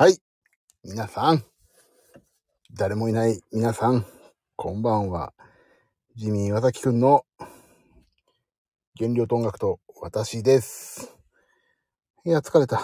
[0.00, 0.16] はい。
[0.84, 1.42] 皆さん。
[2.72, 4.06] 誰もいない皆さん。
[4.54, 5.32] こんばんは。
[6.14, 7.24] ジミー岩崎くんの
[8.96, 11.18] 原料と音楽と私です。
[12.24, 12.76] いや、疲れた。
[12.78, 12.80] ち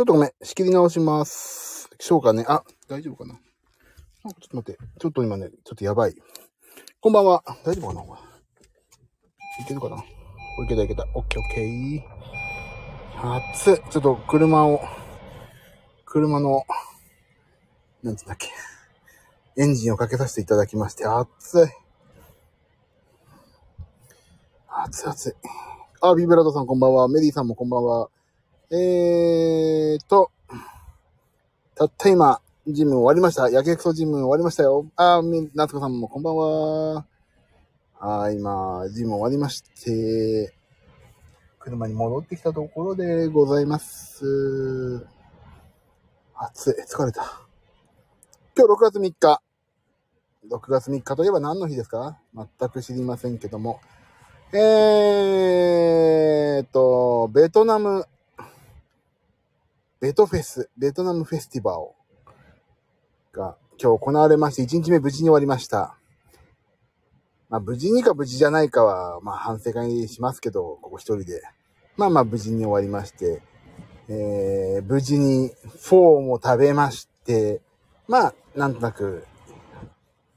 [0.00, 0.30] ょっとごめん。
[0.42, 1.90] 仕切り直します。
[2.00, 2.46] しょうかね。
[2.48, 3.34] あ、大丈夫かな。
[3.34, 3.38] あ
[4.22, 4.78] ちょっと待って。
[4.98, 6.14] ちょっと今ね、ちょっとやばい。
[7.02, 7.44] こんばんは。
[7.66, 8.00] 大丈夫かな
[9.60, 10.04] いけるかない
[10.66, 11.04] けたいけた。
[11.14, 12.02] オッケーオッケー。
[13.52, 13.90] 熱い。
[13.90, 14.80] ちょっと車を、
[16.10, 16.64] 車の、
[18.02, 18.48] なんつうんだっけ。
[19.56, 21.68] エンジンをかけさせていただきまして、熱い。
[24.66, 25.32] 熱い熱い。
[26.00, 27.06] あ、ビブラートさんこんばんは。
[27.06, 28.08] メリーさんもこんばんは。
[28.72, 30.32] えーと、
[31.76, 33.48] たった今、ジム終わりました。
[33.48, 34.86] やけくそジム終わりましたよ。
[34.96, 37.06] あ、み、夏子さんもこんばんは。
[38.00, 40.52] はい、今、ジム終わりまして、
[41.60, 45.19] 車に戻ってきたところでございます。
[46.42, 46.74] 暑い。
[46.88, 47.42] 疲れた。
[48.56, 49.42] 今日6月3日。
[50.50, 52.18] 6月3日といえば何の日ですか？
[52.34, 53.78] 全く知りませんけども。
[54.54, 58.06] えーと、ベトナム、
[60.00, 61.88] ベトフェス、ベトナムフェスティバル
[63.38, 65.98] が今日行われまして、1日目無事に終わりました。
[67.50, 71.42] まあ無事にか無事じゃないかは、まあ反省会しますけど、ここ一人で。
[71.98, 73.42] まあまあ無事に終わりまして、
[74.12, 75.52] えー、無事に
[75.84, 77.60] フォーも食べまして、
[78.08, 79.24] まあ、なんとなく、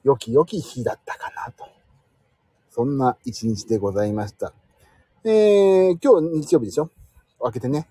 [0.03, 1.66] 良き良き日だったかなと。
[2.69, 4.53] そんな一日でございました。
[5.23, 6.91] えー、今日日曜日でしょ？
[7.41, 7.88] 開けてね。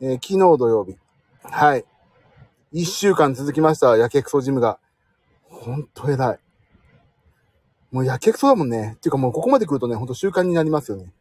[0.00, 0.96] えー、昨日土曜日。
[1.44, 1.84] はい。
[2.72, 4.80] 一週間続きました、やけくそジムが。
[5.44, 6.38] ほんと偉い。
[7.92, 8.94] もうやけくそだもんね。
[8.96, 11.12] っていうかもうここまで来るとね、ほんと習慣になりますよね。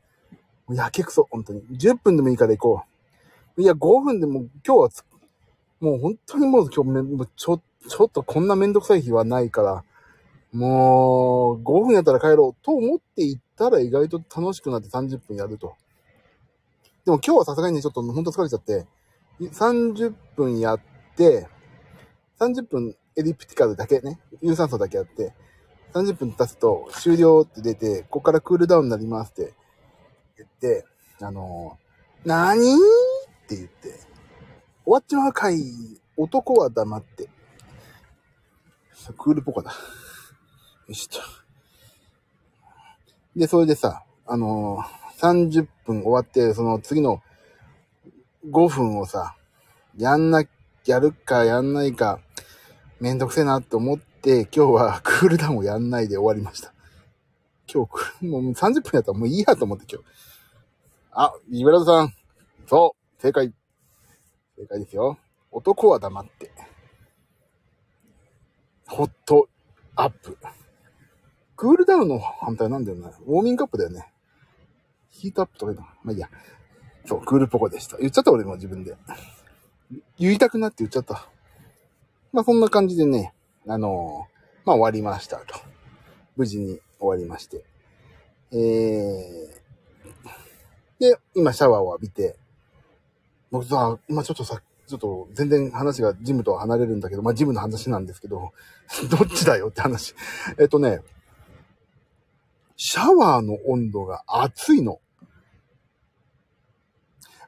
[0.65, 1.61] もうやけくそ、本当に。
[1.71, 2.98] 10分でもいいから行こう。
[3.59, 4.89] いや、5分でも今日は、
[5.81, 9.83] もう本当にもう今日め、ちょ、ちょっとこんなめんどくさい日はないから、
[10.53, 15.75] もう5分やったら帰ろうと思って行ったら意外と楽しくなって30分やると。
[17.03, 18.87] でも今日はさすがにね、ちょっと本当疲れちゃって、
[19.41, 20.81] 30分やっ
[21.17, 21.47] て、
[22.39, 25.33] 30分エリプティカルだけね、有酸素だけやって、
[25.93, 29.53] 30分経つと終了って出て、ここからクールダウンになりますって
[30.37, 30.85] 言って、
[31.19, 33.08] あのー、なーにー
[33.49, 33.89] って言って、
[34.85, 35.57] 終わっちまうかい。
[36.15, 37.27] 男は黙って。
[39.17, 39.71] クールポコだ。
[39.71, 39.75] よ
[40.89, 41.21] いしょ。
[43.35, 47.23] で、それでさ、あのー、30分終わって、その次の
[48.47, 49.35] 5分をさ、
[49.97, 50.43] やんな、
[50.85, 52.19] やるかやんないか、
[52.99, 56.73] めんどくせえなって思って、今日はクールダウンをやんないで終わりました。
[57.71, 57.87] 今
[58.21, 60.07] 日、もう30分やったらもういいやと思って今日。
[61.11, 62.13] あ、ビブラドさん。
[62.67, 63.53] そう、正解。
[64.57, 65.17] 正解ですよ。
[65.51, 66.51] 男は黙って。
[68.87, 69.49] ホット
[69.95, 70.37] アップ。
[71.57, 73.11] クールダウンの反対なんだよね。
[73.27, 74.11] ウォーミングアップだよね。
[75.09, 75.87] ヒートアップとか言うの。
[76.03, 76.29] まあいいや。
[77.05, 77.97] そう、クールポコでした。
[77.97, 78.95] 言っちゃった俺も自分で。
[80.17, 81.27] 言いたくなって言っちゃった。
[82.31, 83.33] まあそんな感じでね、
[83.67, 85.55] あのーまあ終わりましたと。
[86.37, 87.65] 無事に終わりまして。
[88.51, 89.49] えー、
[90.99, 92.37] で、今シャワーを浴びて、
[93.51, 98.51] 僕さ、今ちょっとさ、ちょっと全然話がジムとは離れるんだけど、まあジムの話なんですけど、
[99.09, 100.15] どっちだよって話。
[100.59, 101.01] えっとね、
[102.75, 104.99] シャワーの温度が熱いの。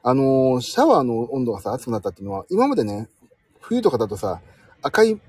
[0.04, 3.08] あのーシャワーの温度がさ、熱くなったっていうのは、今までね、
[3.60, 4.40] 冬とかだとさ、
[4.82, 5.20] 赤い、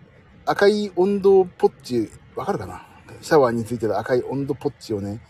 [0.45, 2.85] 赤い温度ポッチ、わかるかな？
[3.22, 5.22] シャワーについてる赤い温度ポッチをね、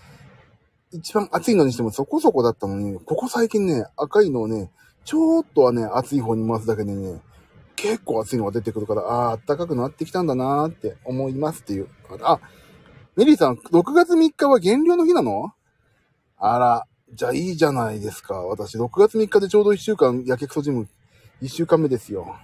[0.92, 4.72] 一番熱いのにしてもそこそこだったのに、ここ最近ね、赤いのをね、
[5.06, 7.22] ちょっとはね、熱い方に回すだけでね、
[7.75, 11.90] 結構熱いのが出てくるから、ああ、暖かくなってきたんだなーって思いますっていう。
[12.22, 12.40] あ、
[13.16, 15.52] メリーさん、6月3日は減量の日なの？
[16.38, 18.36] あら、じゃあいいじゃないですか。
[18.36, 20.88] 私、6月3日でちょうど1週間、やけくそジム、
[21.41, 22.35] 1週間目ですよ。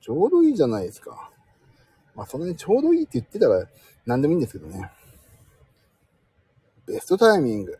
[0.00, 1.30] ちょうどいいじゃないですか。
[2.14, 3.66] まあ、そんなにちょうどいいって言ってたら、
[4.06, 4.90] 何でもいいんですけどね。
[6.86, 7.79] ベストタイミング。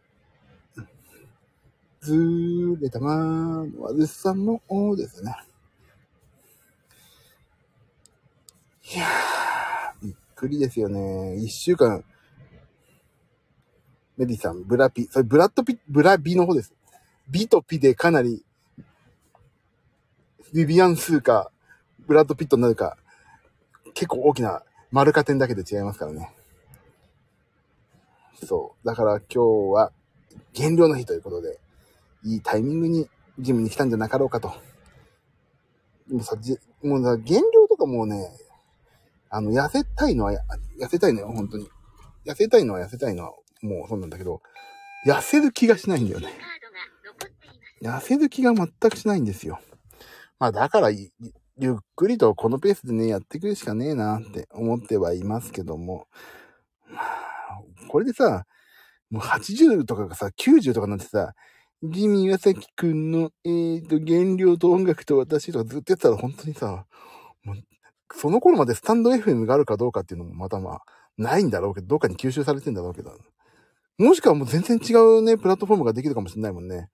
[2.01, 5.35] ずーれたまーのわずさんも、おーですね。
[8.95, 11.37] いやー、びっくりですよね。
[11.37, 12.03] 一週間、
[14.17, 16.73] メディさん、ブラピ、それブラッドピ、ブラビの方です。
[17.29, 18.45] ビとピでかなり、
[20.53, 21.51] ビビアンスーか、
[22.07, 22.97] ブラッドピットになるか、
[23.93, 26.35] 結構大きな丸化点だけで違いますからね。
[28.45, 28.87] そう。
[28.87, 29.41] だから今日
[29.73, 29.93] は
[30.55, 31.61] 減量の日ということで、
[32.25, 33.09] いいタイミングに
[33.39, 34.53] ジムに来たんじゃなかろうかと
[36.09, 38.31] でもさ、じもうさ、減量とかもうね、
[39.29, 40.33] あの、痩せたいのは、
[40.81, 41.69] 痩せたいのよ、本当に。
[42.27, 43.33] 痩せたいのは痩せたいのは、
[43.63, 44.43] もうそうなんだけど、
[45.07, 46.29] 痩せる気がしないんだよね。
[47.83, 49.61] 痩せる気が全くしないんですよ。
[50.39, 51.09] まあだからゆ
[51.73, 56.07] っくりとこのペースでね、やっていくしかねえなって思ってはいますけども。
[56.89, 58.47] まあ、これでさ、
[59.11, 61.35] もう80とかがさ、90とかなってさ、
[61.83, 66.85] ジミー・ワサキくんの、えーと、原料と音楽と私とかずっとやってたら本当にさ、
[67.43, 67.57] もう、
[68.15, 70.83] その頃までスタンド FM があるかどうかっていうのもまたまあ、
[71.17, 73.17] ないんだろうけど、どっかに吸収されてんだろうけど。
[73.99, 76.89] もしくはもう全然違うね、プラットフォームができるかもしれないもんね。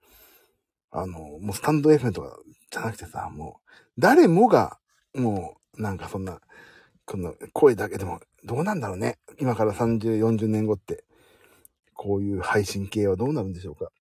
[0.91, 2.37] あの、もうスタンド FM とか
[2.71, 4.77] じゃなくてさ、もう、誰もが、
[5.13, 6.39] もう、なんかそんな、
[7.05, 9.19] この声だけでも、どうなんだろうね。
[9.39, 11.03] 今から30、40年後って、
[11.93, 13.91] こういう配信系はどうなるんでしょうか。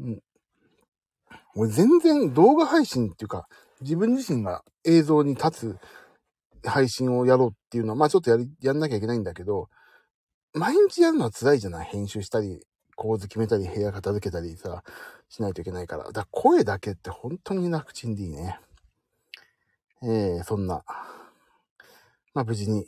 [0.00, 0.22] うん。
[1.54, 3.48] 俺全然動画配信っていうか、
[3.80, 5.78] 自分自身が映像に立
[6.62, 9.68] つ配信をやろうっていうのは、まあちょっとやり、やんなきゃいけないんだけど、
[10.54, 11.86] 毎日やるのは辛いじゃない？
[11.86, 12.64] 編集したり、
[12.96, 14.82] 構図決めたり、部屋片付けたりさ、
[15.28, 16.04] しないといけないから。
[16.04, 18.58] だから声だけって本当に楽ちんでいいね。
[20.02, 20.84] えー、そんな、
[22.34, 22.86] まあ無事に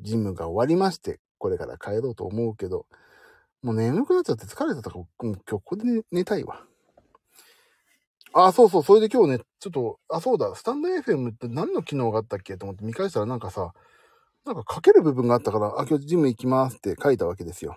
[0.00, 2.86] ジムが終わりまして、これから帰ろうと思うけど、
[3.62, 6.64] もう眠くなっちゃって疲れたから、もう今日ここで寝たいわ。
[8.32, 13.72] あ、そうそう、それで今日ね、ちょっと、あ、そうだ、スタンド FM って何の機能があったっけと思って見返したらなんかさ、
[14.44, 17.76] なんか書ける部分があったから、あ、今日ジム行きますって書いたわけですよ。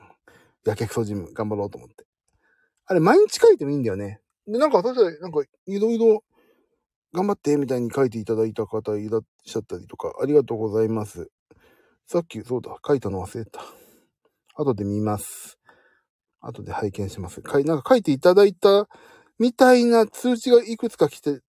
[0.66, 2.06] やけくそジム頑張ろうと思って。
[2.86, 4.22] あれ、毎日書いてもいいんだよね。
[4.48, 6.24] で、なんか私は、なんか、いろいろ
[7.14, 11.30] 頑張ってみたいに書いていただいた方いらっしゃったりとか、ありがとうございます。
[12.06, 13.62] さっき、そうだ、書いたの忘れた。
[14.56, 15.58] 後で見ます。
[16.44, 17.42] 後で拝見します。
[17.42, 18.88] かい、なんか書いていただいた
[19.40, 21.40] みたいな通知がいくつか来て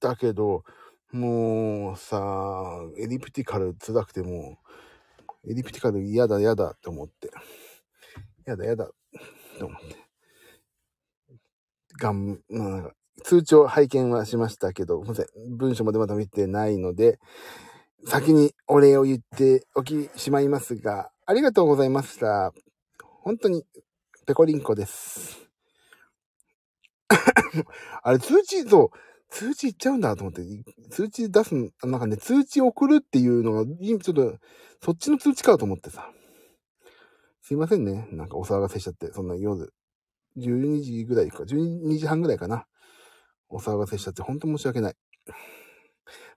[0.00, 0.64] たけど、
[1.12, 4.58] もうさ、エリプティカル辛くても
[5.44, 7.30] う、エリプティカル嫌だ嫌だって思って。
[8.46, 8.88] 嫌だ嫌だっ
[9.58, 9.96] て思って。
[11.98, 12.90] がん、まあ、
[13.22, 15.26] 通知を拝見はしましたけど、すいません。
[15.56, 17.18] 文章までまだ見てないので、
[18.06, 22.52] 先にお礼を言っておきしまいますが、ありがとうございました。
[23.22, 23.64] 本当に
[24.26, 25.48] ペコリンコです。
[28.02, 30.42] あれ、通知、そう、通知いっちゃうんだと思って、
[30.90, 34.38] 通知出す、なんかね、通知送るっていうのが、ちょっと、
[34.82, 36.10] そっちの通知かと思ってさ。
[37.42, 38.08] すいませんね。
[38.12, 39.72] なんかお騒がせしちゃって、そんな夜、
[40.36, 42.66] 12時ぐらいか、12時半ぐらいかな。
[43.48, 44.96] お騒がせしちゃって、ほんと申し訳ない。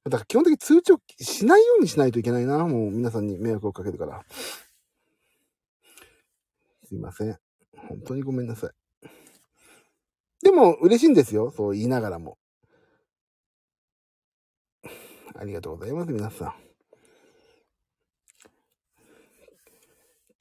[0.06, 2.66] だから基本的に通知をしないようにしないといけないな。
[2.66, 4.24] もう皆さんに迷惑をかけるから。
[6.86, 7.43] すいません。
[7.90, 8.72] 本当にごめんなさい。
[10.44, 11.52] でも、嬉しいんですよ。
[11.52, 12.38] そう言いながらも。
[15.36, 16.54] ありがとうございます、皆さん。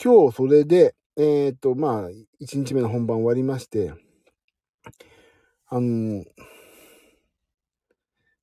[0.02, 3.94] 今日、それで、えっ、ー、と、まあ、1日目の本番終わりまして、
[5.68, 6.24] あの、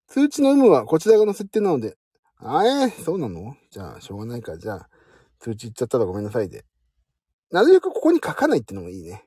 [0.07, 1.97] 通知の有無はこちら側の設定なので、
[2.37, 3.55] あえー、そうなの？
[3.69, 4.89] じゃあ、しょうがないから、じゃあ、
[5.39, 6.65] 通知いっちゃったらごめんなさいで。
[7.51, 9.25] なるべくここに書かないってのもいいね。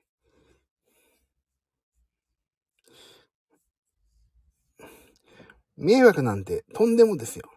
[5.77, 7.51] 迷惑なんてとんでもですよ。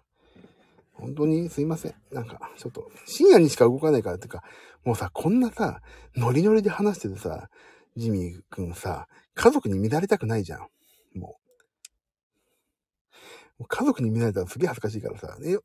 [0.94, 1.96] 本当にすいません。
[2.12, 4.44] なんか、ちょっと、深夜にしか動かないからっていうか、
[4.86, 5.82] もうさ、こんなさ、
[6.16, 7.50] ノリノリで話してるさ、
[7.98, 10.60] ジミーくんさ、家族に乱れたくないじゃん。
[10.60, 10.66] も
[11.18, 11.20] う。
[13.60, 15.58] もう家族に乱れたらすげえ恥ずかしいからさ、え、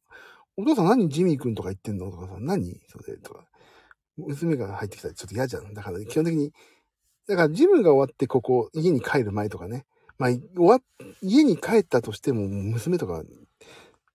[0.56, 3.46] お父さん何ジミーくんとか言ってんのとかさ、何それとか。
[4.26, 5.74] 娘が入ってきたらちょっと嫌じゃん。
[5.74, 6.52] だから基本的に、
[7.28, 9.86] だからジムが終わってここ、家に帰る前とかね。
[10.18, 10.80] まあ、終わ、
[11.22, 13.22] 家に帰ったとしても、娘とか、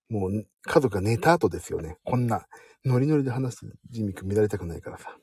[0.10, 1.98] もう家族が寝た後ですよね。
[2.04, 2.46] こんな、
[2.86, 5.18] ノリノリで話すジミー君乱れたくないからさ。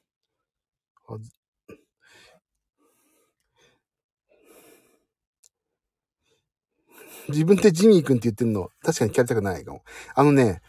[7.28, 9.84] 自分でジミー君って言ってるの、確かに聞かれたくないかも。
[10.14, 10.60] あのね、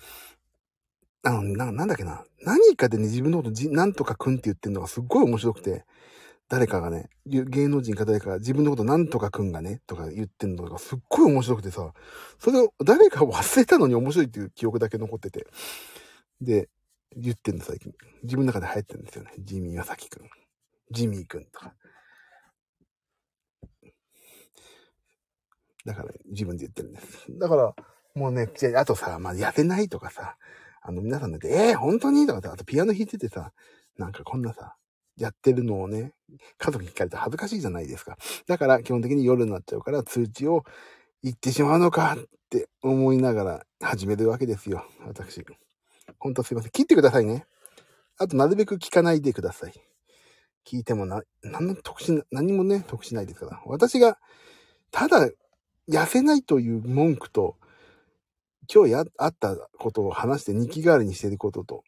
[1.24, 2.24] あの、な、なんだっけな。
[2.42, 5.86] 何かでね、自分のことじ、なんとかくんって言ってるのがすっごい面白くて、
[6.50, 11.94] 誰かがね、芸能人か誰かが自分のことなんとかくんがね、とか言ってんのがすっごい面白くてさ、
[12.40, 15.48] それを誰か忘れたのに面白いっていう記憶だけ残ってて、
[16.42, 16.70] で、
[17.16, 17.94] 言ってんの最近。
[18.24, 19.32] 自分の中で流行ってるんですよね。
[19.40, 20.30] ジミーヤサキくん。
[20.92, 21.74] ジミーくんとか。
[25.86, 27.26] だから自分で言ってるんです。
[27.30, 27.74] だから、
[28.16, 30.38] もうね、あとさ、まあ、痩せないとかさ、
[30.84, 32.28] あの、皆さんだって、えー、本当に？
[32.28, 33.54] とかさ、あとピアノ弾いててさ、
[33.98, 34.76] なんかこんなさ、
[35.18, 36.12] やってるのをね、
[36.58, 38.18] 家族に聞かれて恥ずかしいじゃないですか。
[38.48, 40.64] だから基本的に夜になっちゃうから通知を
[41.22, 44.86] 行ってしまうのかって思いながら始めるわけですよ。
[45.06, 45.46] 私。
[46.20, 46.72] ほんとすいません。
[46.72, 47.46] 切ってくださいね。
[48.18, 49.74] あと、なるべく聞かないでください。
[50.66, 53.62] 聞いてもな、何の得し、何もね、得しないですから。
[53.66, 54.18] 私が、
[54.92, 55.30] ただ、
[55.90, 57.58] 痩せないという文句と、
[58.72, 61.84] 今日や、あったことを話して日記代わりにしていることと、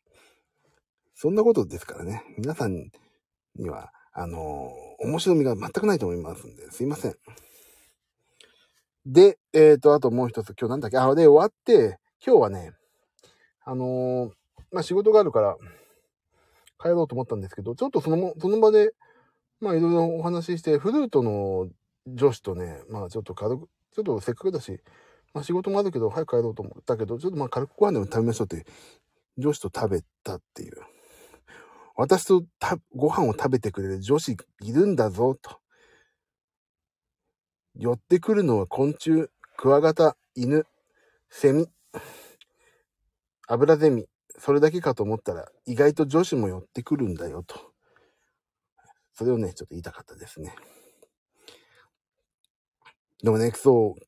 [1.13, 2.24] そんなことですからね。
[2.38, 2.89] 皆さん
[3.55, 7.15] には、あのー、面白みが全くないと思いますんで、すいません。
[9.05, 12.74] で、えっ、ー、と、あともう一つ、今日なんだっけ、あ、で、終わって、今日はね、
[13.63, 14.32] あのー、
[14.72, 15.58] まあ、仕事があるから、
[16.82, 18.94] 帰ろうと思ったんですけど、ちょっとその、その場で、
[19.62, 21.70] まあ、いろいろお話しして、フルートの
[22.08, 24.82] 女子とね、まあ、ちょっと軽く、ちょっとせっかくだし、
[25.36, 28.65] まあ、仕事もあるけど、早く帰ろうと思ったけど、ちょっとまあ、軽くご飯でも食べましょうって、
[29.38, 30.77] 女子と食べたっていう。
[31.98, 32.46] 私と
[32.96, 35.60] ご飯を食べてくれる女子いるんだぞ、と。
[37.75, 40.65] 寄ってくるのは昆虫、クワガタ、犬、
[41.30, 41.68] セミ、
[43.48, 44.08] アブラゼミ、
[44.39, 47.60] それだけかと思ったら、意外と女子も寄ってくるんだよ、と。
[49.12, 50.56] それをね、ちょっと言いたかったですね。
[53.22, 54.01] でもね、そう、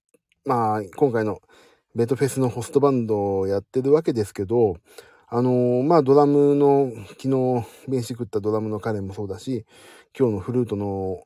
[0.48, 1.42] まあ、今回の
[1.94, 4.78] ベッドフェスのホストバンドをやってるわけですけど、
[5.28, 9.66] あのー、まあ、ドラムの、昨日、飯食ったドラムの彼もそうだし、
[10.18, 11.20] 今日のフルートの、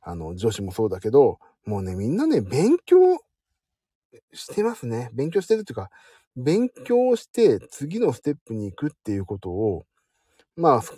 [0.00, 3.18] あの、女子もそうだけど、もうね、みんなね、勉強
[4.32, 5.10] してますね。
[5.12, 5.90] 勉強してるっていうか、
[6.34, 9.84] 勉強して次のステップに行くっていうことを、
[10.56, 10.94] まあ少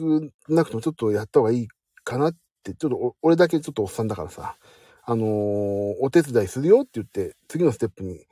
[0.49, 1.69] なくともちょっとやった方がいい
[2.05, 4.57] かなって、ちょっと俺だけちょっとおっさんだからさ、
[5.09, 5.29] あのー、
[6.01, 8.27] お手伝いするよって言って、次のステップに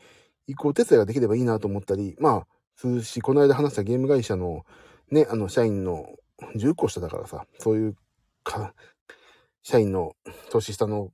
[0.49, 4.65] 行くお手伝いができればいいなと思ったり、まあ、するし、この間話したゲーム会社の
[5.11, 6.07] ね、あの、社員の
[6.57, 7.97] 10個下だからさ、そういう
[8.43, 8.75] か、
[9.63, 10.17] 社員の
[10.51, 11.11] 年下の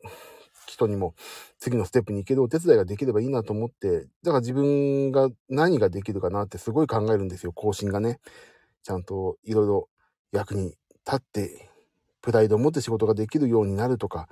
[0.67, 1.15] 人にも
[1.59, 8.19] 次のステップに行けるお手伝いができればいいなと思って、だから自分が何ができるかなってすごい考えるんですよ、更新がね。
[8.83, 9.89] ちゃんといろいろ
[10.33, 10.71] 役に
[11.05, 11.71] 立って、
[12.23, 14.27] プライドを持って仕事ができるようになるとか、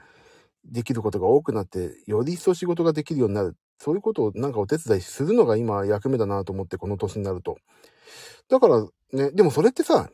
[0.65, 3.57] できることが多くなって、より一層仕事ができるようになる。
[3.79, 7.59] そういうことをなんかお手伝いするのが今役目だなと思って、この年になると。
[8.49, 10.11] だからね、でもそれってさ、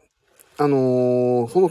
[0.58, 1.70] あのー、その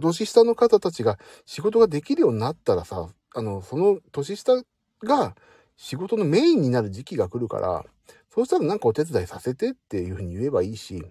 [0.00, 4.62] 年下の方たちが仕事ができるようになったらさ、あの、その年下
[5.02, 5.34] が
[5.76, 7.84] 仕事のメインになる時期が来るから、
[8.34, 11.04] そうしたらなんかお手伝いさせてっていうふうに言えばいいし、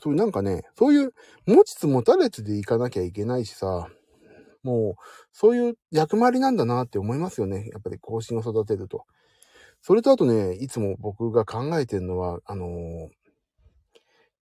[0.00, 1.12] そういうなんかね、そういう
[1.46, 3.88] 持ちつ持たれつでいかなきゃいけないしさ、
[4.62, 5.02] もう、
[5.32, 7.68] そういう役回りなんだなって思いますよね。
[7.72, 9.04] やっぱり更新を育てると。
[9.82, 13.08] それとあとね、いつも僕が考えてるのは、あのー、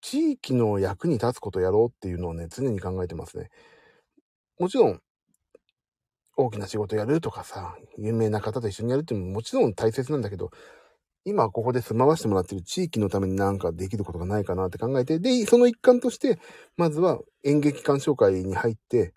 [0.01, 3.51] 地域の役に立つことやろうっていうのをね、常に考えてますね。
[4.59, 5.01] もちろん、
[6.37, 10.51] 大きな仕事やるとかさ、有名な方と一緒にやるっていうのももちろん大切なんだけど、
[11.29, 16.39] 今ここで住まわしてもらってる地域のためになんかできることがないかなって考えて、で、その一環として、
[16.77, 19.13] まずは演劇鑑賞会に入って、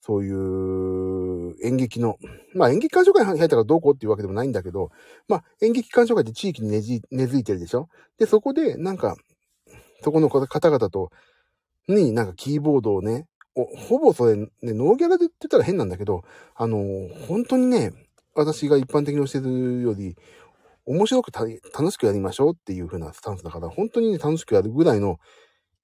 [0.00, 2.18] そういう演劇の、
[2.54, 4.90] まあ演劇鑑賞会に入ったらどうこうっていうわけでもないんだけど、
[5.28, 6.80] まあ演劇鑑賞会って地域に根
[7.26, 7.88] 付いてるでしょ？
[8.18, 9.16] で、そこでなんか、
[10.02, 11.10] そこの方々と、
[11.88, 17.92] になんかキーボードをね、ほぼそれ、ね、ノーギャラで言ってたら変なんだけど、あの、本当にね、
[18.34, 20.16] 私が一般的に教えるより、
[20.86, 25.18] 面白く楽しくやりましょうっていう風なスタンスだから、本当にね、楽しくやるぐらいの、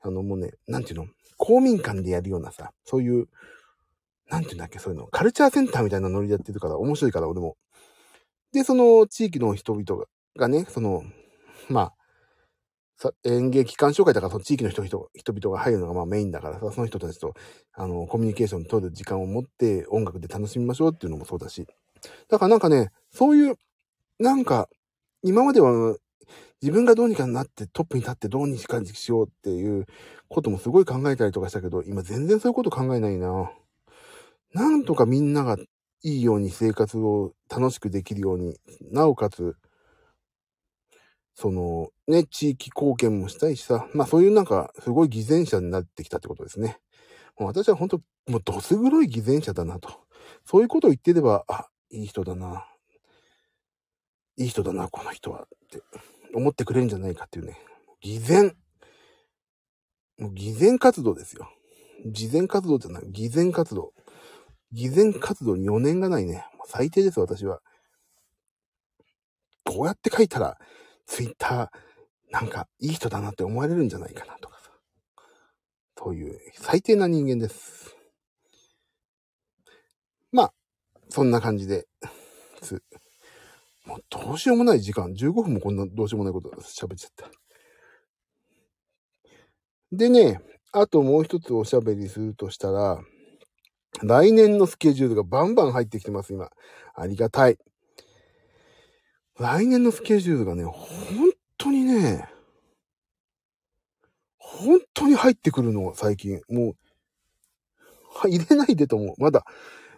[0.01, 3.29] あの、もうね、なんていうの、公民館でやるようなさ、そういう、
[4.29, 7.57] なんていうんだっけ、そういうの、カルチャーセンターみたいなノリでやってるから、面白いから、俺も。
[8.53, 10.05] で、その地域の人々
[10.37, 11.03] がね、その、
[11.69, 11.95] まあ、
[13.25, 17.33] 演芸機関紹介だからその地域の人人々が入るのがまあメインだからさ、その人たちと
[17.73, 21.67] あのコミュニケーション取る時間を持って音楽で楽しみましょうっていうのもそうだし。
[22.29, 23.57] だからなんかね、そういう、
[24.19, 24.69] なんか、
[25.23, 25.97] 今までは
[26.63, 29.87] 自分がどうにかなってトップに立ってどうにかしようっていう
[30.29, 33.51] こともすごい考えたりとかしたけど、今全然そういうこと考えないな。
[34.53, 35.57] なんとかみんなが
[36.03, 38.59] いいように生活を楽しくできるように、
[38.91, 39.57] なおかつ、
[41.35, 46.79] その、ね、地域貢献もしたいしさ、まあそういうなんか、すごい偽善者になってきたってことですね。
[47.39, 49.91] もう私は本当もうどす黒い偽善者だなと。
[50.45, 52.67] そういうことを言ってれば、あ、いい人だな。
[54.41, 55.43] いい人だな、この人は。
[55.43, 55.83] って
[56.35, 57.59] 思ってくれるんじゃないかっていうね。
[58.01, 58.57] 偽善。
[60.19, 61.53] もう偽善活動ですよ。
[62.07, 63.03] 偽善活動じゃない。
[63.09, 63.93] 偽善活動。
[64.73, 66.47] 偽善活動に4年がないね。
[66.57, 67.61] もう最低です、私は。
[69.67, 70.57] こうやって書いたら、
[71.05, 74.71] ツイッター、なんかいい人だなって思われるんじゃないかなとかさ。
[75.99, 77.95] そういう最低な人間です。
[80.33, 80.53] まあ、
[81.11, 81.87] そんな感じで、
[82.63, 82.83] す。
[83.91, 87.29] もうどうしようもない時間、15分もこんなどうしようもないこと喋っちゃった。
[89.91, 93.01] でね、あともう一つおしゃべりするとしたら、
[94.03, 96.51] 来年のスケジュールがバンバン入ってきてます、今。
[96.95, 97.59] ありがたい。
[99.41, 102.29] 来年のスケジュールがね、本当にね、
[104.39, 106.41] 本当に入ってくるの、最近。
[106.49, 109.21] もう、入れないでと思う。
[109.21, 109.45] まだ、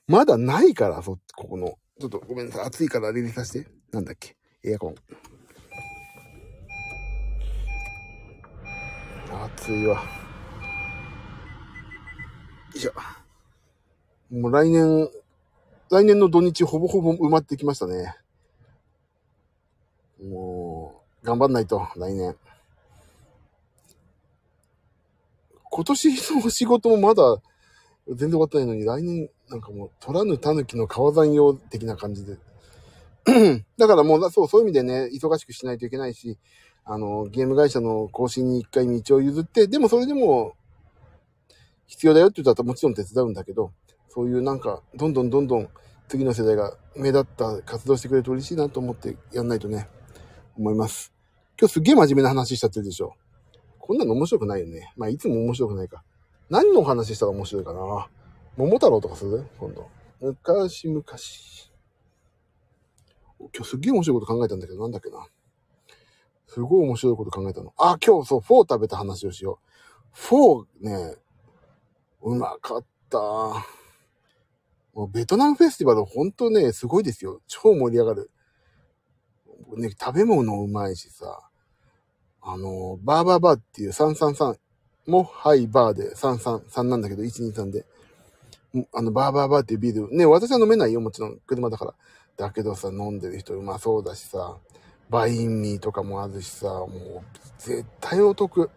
[0.06, 1.74] まだないから、そ、ここの。
[2.00, 2.66] ちょっとごめんなさい。
[2.66, 3.81] 暑いから入れさせて。
[3.92, 4.34] なんだっけ？
[4.64, 4.94] エアコン。
[9.44, 9.96] 暑いわ。
[9.96, 10.00] よ
[12.74, 12.92] いしょ。
[14.34, 15.10] もう来年、
[15.90, 18.16] 来年の土日ほぼほぼ埋まってきましたね。
[20.24, 22.34] もう、頑張んないと、来年。
[25.70, 27.42] 今年の仕事もまだ
[28.08, 32.38] 全然終わってないのに、来年なんかもう、取らぬ狸の川山用的な感じで。
[33.78, 36.38] だからもう、そう、そういう意味でね、忙しくしないといけないし、
[36.84, 40.54] あの、ゲーム会社の更新に一回道を譲って、でもそれでも、
[41.86, 43.72] 必要だよって言ったらもちろん手伝うんだけど、
[44.08, 45.68] そういうなんか、どんどんどんどん
[46.08, 49.88] 次の世代が目立った活動してくれると嬉しいなと思ってやんないとね、
[50.58, 51.12] 思います。
[51.58, 53.14] 今日すげえ真面目な話しちゃってるでしょ。
[53.78, 54.92] こんなの面白くないよね。
[54.96, 56.02] まあ、いつも面白くないか。
[56.50, 58.08] 何のお話したら面白いかな。
[58.56, 59.46] 桃太郎とかする？
[59.58, 59.88] 今度。
[60.20, 61.04] 昔々。
[63.54, 65.26] 今日すっげえ面白いこと考えたんだけど、なんだっけな。
[66.46, 67.72] すごい面白いこと考えたの。
[67.78, 69.68] あ、今日そう、フォー食べた話をしよう。
[70.12, 71.16] フォーね、
[72.22, 73.18] うまかった。
[73.18, 77.40] もうベトナムフェスティバルほんとね、すごいですよ。
[77.46, 78.30] 超盛り上がる。
[79.76, 81.48] ね、食べ物うまいしさ。
[82.42, 84.58] あの、バーバーバーっていう333
[85.06, 87.86] một hai ba で333なんだけど、123で。
[88.92, 90.14] あの、バーバーバーっていうビール。
[90.14, 91.38] ね、私は飲めないよ、もちろん。
[91.46, 91.94] 車だから。
[92.36, 94.58] だけどさ、飲んでる人うまそうだしさ。
[95.10, 96.88] バインミーとかもあるしさ、もう、
[97.58, 98.70] 絶対お得。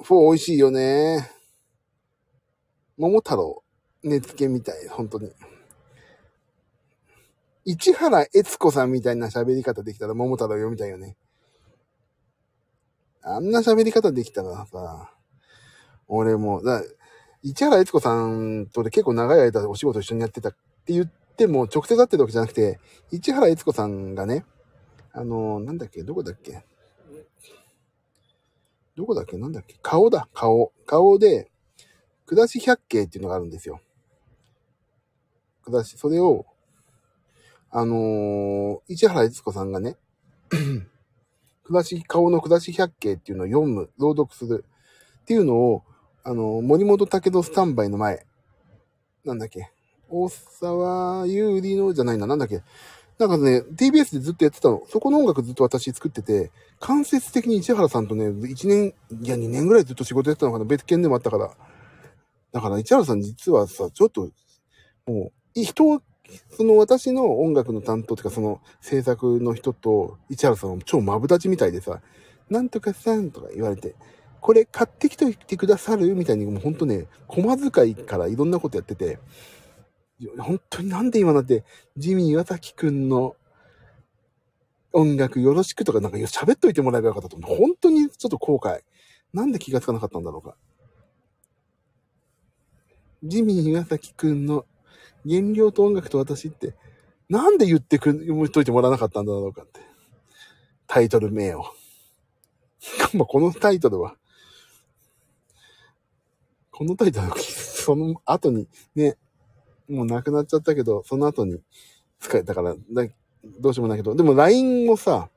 [0.00, 1.30] フォー美味しいよね。
[2.96, 3.64] 桃太郎、
[4.04, 5.32] 根付けみたい、本当に。
[7.64, 11.16] 市原悦子さんみたいな喋り方できたら桃太郎読みたいよね。
[13.22, 15.10] あんな喋り方できたらさ、
[16.06, 16.82] 俺も、だ
[17.42, 22.78] 市原悦子さんとで結構長い間お仕事一緒にやってたって言っても直接会ってるわけじゃなくて、
[23.10, 24.44] 市原悦子さんがね、
[25.12, 26.64] あのー、なんだっけ、どこだっけ？
[28.96, 29.36] どこだっけ？
[29.36, 29.76] なんだっけ？
[29.82, 30.72] 顔だ、顔。
[30.86, 31.50] 顔で、
[32.26, 33.80] 下し百景っていうのがあるんですよ。
[35.62, 36.46] 下し、それを、
[37.70, 39.96] あのー、市原悦子さんがね、
[41.68, 44.64] 下し、顔の下し百景っていうのを読む、朗読する。
[45.22, 45.82] っていうのを、
[46.22, 48.26] あのー、森本武のスタンバイの前、
[49.24, 49.70] なんだっけ、
[50.08, 52.62] 大沢優里のじゃないな、なんだっけ、
[53.18, 54.82] なんかね、TBS でずっとやってたの。
[54.88, 61.50] そこの音楽ずっと私作ってて、間接的に市原さんとね、1年、いや2年ぐらいずっと仕事やってたのかな、別件でもあったから。
[62.52, 64.30] だから市原さん実はさ、ちょっと、
[65.06, 66.00] もう、人を、
[66.56, 72.00] その私の音楽の担当っていうか、その制作の人と市原さんは超マブダチみたいでさ、
[72.50, 73.94] なんとかさんとか言われて、
[74.40, 76.14] これ買ってきてくださる？
[76.14, 79.18] みたいに、もうほんとね、駒遣いからいろんなことやってて、
[80.38, 81.64] 本当になんで今だって、
[81.96, 83.36] ジミー岩崎くんの
[84.92, 87.56] 音楽よろしくとかなんか喋っといてもらえばよかったと思う。
[87.56, 88.80] 本当にちょっと後悔。
[89.32, 90.56] なんで気がつかなかったんだろうか。
[93.24, 94.66] ジミー岩崎くんの
[95.28, 96.74] 原料と音楽と私って、
[97.28, 99.80] なんで言ってくん、といてもらわなかったんだろうかって。
[100.86, 101.64] タイトル名を。
[103.14, 104.16] まこのタイトルは、
[106.70, 109.16] このタイトル、その後にね、
[109.88, 111.60] もうなくなっちゃったけど、その後に
[112.20, 113.06] 使えたから、だ
[113.60, 115.28] どうしようもないけど、でも LINE もさ、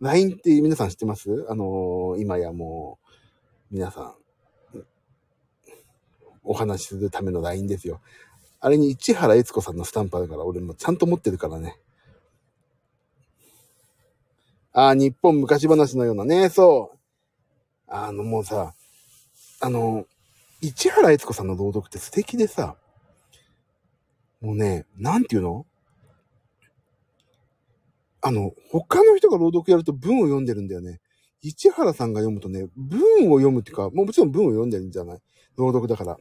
[0.00, 1.46] LINE って皆さん知ってます？
[1.48, 2.98] あのー、今やも
[3.70, 4.14] う、皆さん、
[6.44, 8.00] お話しするための LINE ですよ。
[8.60, 11.78] あれに市原悦子さんのスタンプあるから、俺もちゃんと持ってるからね。
[14.72, 16.98] ああ、日本昔話のようなね、そう。
[17.88, 18.74] あの、もうさ、
[19.60, 20.06] あの、
[20.60, 22.76] 市原悦子さんの朗読って素敵でさ、
[24.40, 25.66] もうね、なんていうの？
[28.20, 31.00] あの、他の人が朗読やると文を読んでるんだよね。
[31.42, 35.18] 市原さんが読むとね、文を読むっていうか、もちろん文を読んでるんじゃない？
[35.56, 36.18] 朗読だから。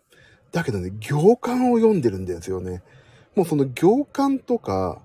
[0.52, 2.84] だけどね、行間を読んでるんですよね。
[3.36, 5.02] もうその行間とか、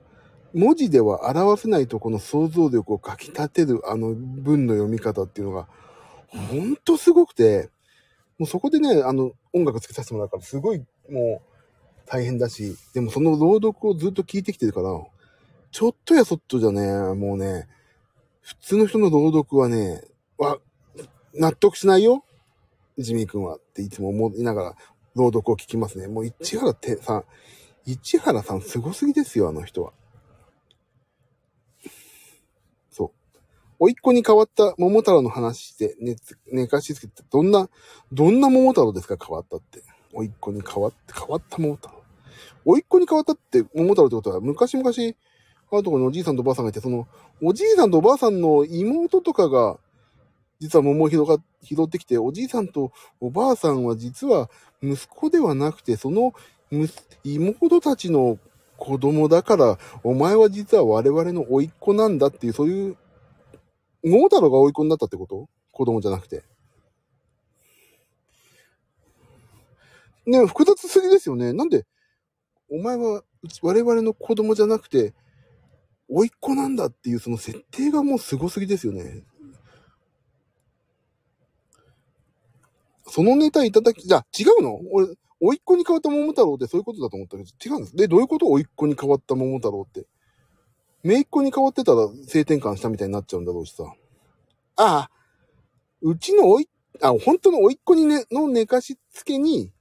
[0.52, 5.68] 文字では表せないとこの想像力をかき立てるあの文の読み方っていうのが、
[6.28, 7.70] ほんとすごくて、
[8.38, 11.49] もうそこでね、あの、音楽つけさせてもらうから、すごい、もう、
[12.10, 14.88] 大変だし、でもその朗読をずっと聞いてきてるから、
[15.70, 17.68] ちょっとやそっとじゃね、もうね、
[18.40, 20.02] 普通の人の朗読はね、
[20.36, 20.58] わ、
[21.34, 22.24] 納得しないよ
[22.98, 24.76] ジミー君はっていつも思いながら
[25.14, 26.08] 朗読を聞きますね。
[26.08, 27.24] もう市原てさん、
[27.86, 29.92] 市原さんすごすぎですよ、あの人は。
[32.90, 33.10] そう。
[33.78, 36.16] おいっ子に変わった桃太郎の話して寝、
[36.50, 37.70] 寝かしつけて、どんな、
[38.10, 39.84] どんな桃太郎ですか変わったって。
[40.12, 41.99] おいっ子に変わって、変わった桃太郎。
[42.64, 44.88] おいっ子に変わったって桃太郎ってことは、昔々、
[45.72, 47.06] あるところにおじいさんとおばあさんがいて、その、
[47.42, 49.78] おじいさんとおばあさんの妹とかが、
[50.58, 51.24] 実は桃を拾
[51.62, 54.50] 拾ってきて、おじいさんとおばあさんは実は
[54.82, 56.32] 息子ではなくて、その
[57.24, 58.38] 妹たちの
[58.76, 62.96] 子供だから、お前は実は我々の甥っ子なんだっていう、そういう、
[64.04, 65.48] 桃太郎が甥っ子になったってこと？
[65.72, 66.42] 子供じゃなくて。
[70.26, 71.52] ね複雑すぎですよね。
[71.52, 71.86] なんで、
[72.70, 73.22] お前は
[73.62, 75.12] 我々の子供じゃなくて、
[76.08, 79.22] 甥っ子なんだっていうその設定がもう凄すぎですよね。
[83.06, 84.80] そのネタいただき、じゃあ違うの？
[84.92, 85.08] 俺、
[85.40, 87.96] 甥っ子に変わった桃太郎ってそういうことだと思ったけど、違うんです。
[87.96, 88.46] で、どういうこと？
[88.46, 90.06] 甥っ子に変わった桃太郎って。
[91.02, 93.84] 姪っ子に変わってたら性転換したみたいになっちゃうんだろうしさ。
[94.76, 95.10] ああ、
[96.02, 96.66] うちの甥っ、
[97.02, 99.72] あ、本当の甥っ子にね、の寝かしつけに、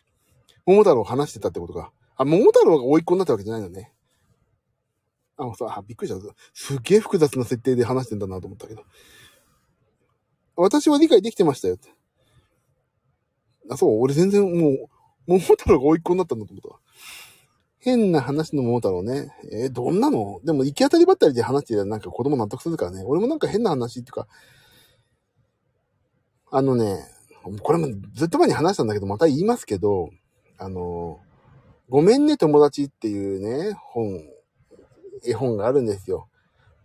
[0.65, 1.91] 桃太郎を話してたってことか。
[2.19, 3.93] あ、桃太郎が甥っ子になったわけじゃないのね。
[5.38, 6.36] あ、そう、あ、びっくりした。
[6.53, 8.84] すげえ複雑な設定で話してんだなと思ったけど。
[10.58, 11.89] 私は理解できてましたよって。
[13.69, 14.89] あ、そう、俺全然もう、
[15.27, 16.79] 桃太郎が甥っ子になったんだと思ったわ。
[17.77, 19.34] 変な話の桃太郎ね。
[19.49, 20.41] えー、どんなの？
[20.43, 23.03] でも行き当たりばったりで話してたらなんか子供納得するからね。
[23.05, 24.27] 俺もなんか変な話っていうか、
[26.51, 26.99] あのね、
[27.63, 30.10] これもずっと前に話したんだけど、また言いますけど、
[30.58, 31.21] あの、
[31.89, 34.21] ごめんね友達っていうね、本、
[35.25, 36.30] 絵本があるんですよ。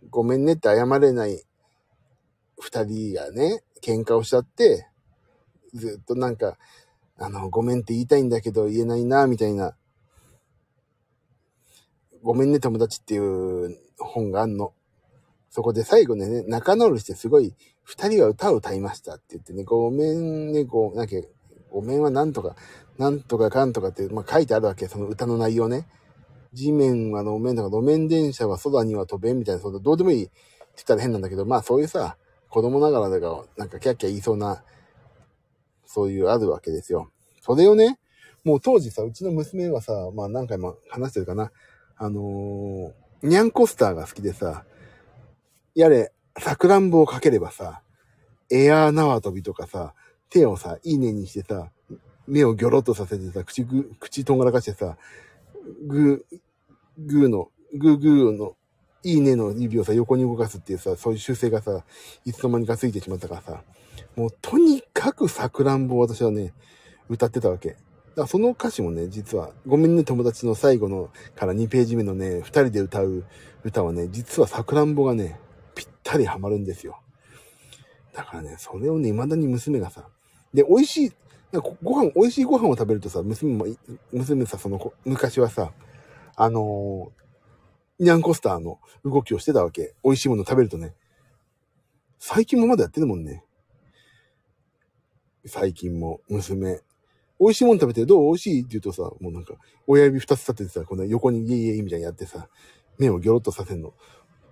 [0.09, 1.43] ごめんねって謝れない
[2.59, 4.87] 二人がね、喧嘩をしちゃって、
[5.75, 6.57] ずっとなんか、
[7.17, 9.75] あの、ごめんって言いたいんだけど言えないな、みたいな。
[12.23, 14.73] ごめんね友達っていう本があんの。
[15.51, 21.15] そこで最後ね、仲直りしてすごい、二人が歌を歌いましたって言ってね、ごめんね、ご、なんか、
[21.69, 22.55] ごめんはなんとか、
[22.97, 25.87] なんとかかんとかって、まあ、書いてあるわけ、その歌の内容ね。
[26.53, 30.31] 地面は路面とか、路面電車は空には飛べんみたいな、そのどうでもいいって
[30.77, 32.17] 言ったら変なんだけど、まあそういうさ、
[32.49, 34.63] 子供ながらだが、なんかキャッキャ言いそうな
[35.85, 37.09] そういうあるわけですよ。
[37.41, 37.99] それをね、
[38.43, 41.51] もう当時さ、うちの娘はさ、まあ何回も話してるかな。
[41.97, 44.65] あのー、ニャンコスターが好きでさ、
[45.73, 47.81] やれ、さくらんぼをかければさ、
[48.51, 49.93] エアー縄跳びとかさ、
[50.29, 51.71] 手をさ、いいねにしてさ、
[52.27, 54.97] 目をギョロッとさせてさ、口ぐ、口とんがらかしてさ、
[55.87, 56.39] グー、
[56.99, 58.55] グーの、グーグーの、
[59.03, 61.83] いいねの指をさ、横に動かすっていうさ、そういう習性がさ、
[62.25, 63.63] いつの間にかついてしまったからさ、
[64.15, 66.53] もうとにかくさくらんぼを私はね、
[67.09, 67.69] 歌ってたわけ。
[67.69, 67.81] だか
[68.21, 73.25] らその歌詞もね、実は、ごめんね友達の最後のから2ページ目のね、2人で歌う
[73.63, 75.39] 歌はね、実はさくらんぼがね、
[75.75, 76.99] ぴったりハマるんですよ。
[78.13, 80.07] だからね、それをね、未だに娘がさ、
[80.53, 81.11] で、美味しい、
[81.53, 83.65] ご飯、美味しいご飯を食べるとさ、娘も、
[84.11, 85.71] 娘さ、その子、昔はさ、
[86.35, 89.95] あのー、ニャンコスターの動きをしてたわけ。
[90.03, 90.93] 美味しいもの食べるとね。
[92.19, 93.45] 最近もまだやってるもんね。
[95.45, 96.81] 最近も、娘。
[97.39, 98.25] 美味しいもの食べてどう？
[98.25, 98.61] 美味しい？
[98.61, 99.53] って言うとさ、もうなんか、
[99.87, 102.49] 親指二つ立ててさ、この横にイエイエイみたいにやってさ、
[102.97, 103.93] 目をギョロッとさせんの。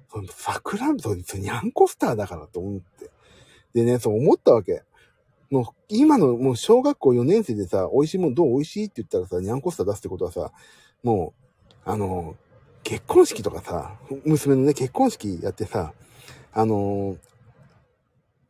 [0.10, 3.10] その桜、それニャンコスターだからと思って。
[3.74, 4.84] でね、そう思ったわけ。
[5.54, 10.52] もう、今の、もう小学校4年生でさ、美味しいものどう美味しいって言ったらさ、ニャンコスター出すってことはさ、
[11.04, 11.36] も
[11.86, 12.36] う、あの、
[12.82, 13.94] 結婚式とかさ、
[14.26, 15.94] 娘のね、結婚式やってさ、
[16.54, 17.18] あの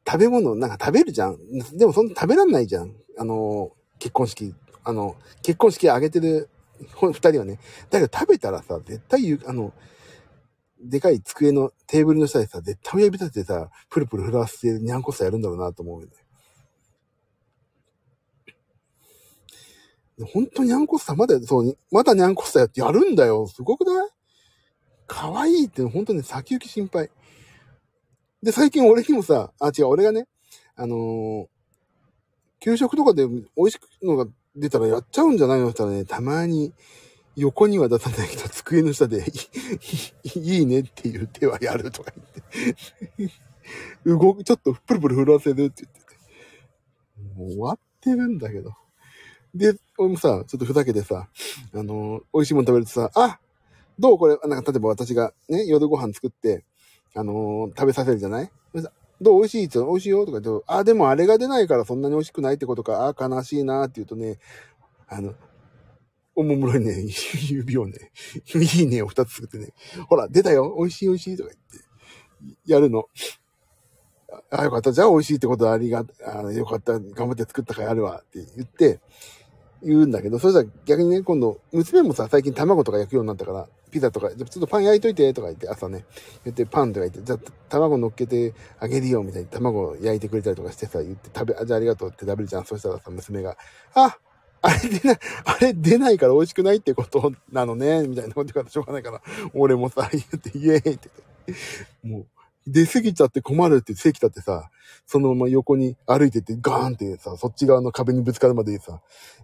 [0.07, 1.37] 食べ物、なんか食べるじゃん。
[1.73, 2.95] でもそんな食べらんないじゃん。
[3.17, 6.49] あの、結婚式、あの、結婚式あげてる
[7.01, 7.59] 二人はね。
[7.89, 9.73] だけど食べたらさ、絶対、あの、
[10.79, 16.13] でかい机のテーブルの下でさ、絶対親指立ててさ、プルプル震わせてニャンコスタやるんだろうなと思うよね。
[20.21, 23.47] 本当にニャンコスタまだ、そう、まだニャンコスタやってやるんだよ。
[23.47, 24.09] すごくない？
[25.07, 27.09] 可愛いって本当に先行き心配。
[28.41, 30.27] で、最近俺にもさ、あ、違う、俺がね、
[30.75, 31.47] あのー、
[32.59, 36.73] 給食とかで美味しくのが出たらやっちゃうんじゃないのって言ったらね、たまに
[37.35, 39.25] 横には出さないけど、机の下で
[40.35, 43.33] いいねっていう手はやるとか言って
[44.05, 46.03] 動く、ちょっとプルプル震わせるって言ってて。
[47.35, 48.73] もう終わってるんだけど。
[49.53, 51.27] で、俺もさ、ちょっとふざけてさ、
[51.73, 53.39] あのー美味しいもの食べるとさ、あ
[53.99, 56.65] どうこれ、なんか例えば私がね、夜ご飯作って、
[57.15, 58.51] あのー食べさせるじゃない？
[59.21, 59.39] どう？
[59.41, 59.65] 美味しい？
[59.65, 64.39] って言美味しいよとか言うと、あ、でもあれが出ないからそんなに美味しくないってことか、あ、悲しいなって言うとね、
[65.07, 65.35] あの、
[66.35, 67.05] おもむろにね、
[67.47, 68.11] 指をね、
[68.55, 69.73] いいねを二つ作ってね、
[70.09, 73.05] ほら、出たよ美味しい美味しいとか言って、やるの。
[74.49, 74.91] あ、よかった。
[74.91, 76.99] じゃあ美味しいってことはありが、あよかった。
[76.99, 78.99] 頑張って作ったからあるわって言って、
[79.85, 86.05] 言うんだけど、そしたら逆にね、今度、娘もさ、最近卵とか焼くようになったから、ピザとか、ちょっとパン焼いといて、とか言って、朝ね、
[86.43, 92.65] 言って、パンとか言って、じゃあ卵乗っけてあげるよ、みたいに卵焼いてくれたりとかしてさ、言って、食べ、あ、じゃあありがとうって食べるじゃん。
[92.65, 93.57] そしたらさ、娘が、
[93.93, 94.17] あ
[94.61, 99.21] あれ出ない、あれ出ないから美味しくないってことなのね、みたいなこと言うからしょうがないから、
[99.53, 101.09] 俺もさ、言って、イエーイって
[101.47, 101.57] 言っ
[102.01, 102.07] て。
[102.07, 102.25] もう、
[102.67, 104.69] 出過ぎちゃって困るって席立ってさ、
[105.05, 109.01] そのまま横に歩いてってガーンってさ、そっち側の壁にぶつかるまでさ、